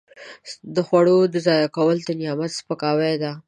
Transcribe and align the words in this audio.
د 0.75 0.77
خوړو 0.87 1.17
ضایع 1.45 1.67
کول 1.75 1.97
د 2.03 2.09
نعمت 2.19 2.51
سپکاوی 2.59 3.13
دی. 3.21 3.31